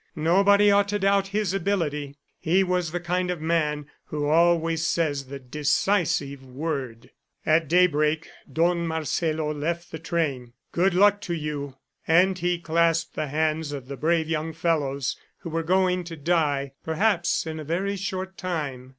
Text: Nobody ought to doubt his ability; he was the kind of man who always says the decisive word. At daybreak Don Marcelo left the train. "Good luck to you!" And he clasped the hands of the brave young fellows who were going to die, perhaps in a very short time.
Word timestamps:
Nobody 0.15 0.71
ought 0.71 0.87
to 0.87 0.97
doubt 0.97 1.27
his 1.27 1.53
ability; 1.53 2.17
he 2.39 2.63
was 2.63 2.91
the 2.91 2.99
kind 2.99 3.29
of 3.29 3.39
man 3.39 3.85
who 4.05 4.25
always 4.27 4.83
says 4.83 5.25
the 5.25 5.37
decisive 5.37 6.43
word. 6.43 7.11
At 7.45 7.67
daybreak 7.67 8.27
Don 8.51 8.87
Marcelo 8.87 9.53
left 9.53 9.91
the 9.91 9.99
train. 9.99 10.53
"Good 10.71 10.95
luck 10.95 11.21
to 11.21 11.35
you!" 11.35 11.75
And 12.07 12.35
he 12.39 12.57
clasped 12.57 13.13
the 13.13 13.27
hands 13.27 13.71
of 13.71 13.87
the 13.87 13.95
brave 13.95 14.27
young 14.27 14.53
fellows 14.53 15.17
who 15.41 15.51
were 15.51 15.61
going 15.61 16.03
to 16.05 16.17
die, 16.17 16.71
perhaps 16.83 17.45
in 17.45 17.59
a 17.59 17.63
very 17.63 17.95
short 17.95 18.39
time. 18.39 18.89